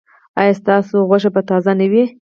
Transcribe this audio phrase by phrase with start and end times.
[0.39, 2.03] ایا ستاسو غوښه به تازه نه وي؟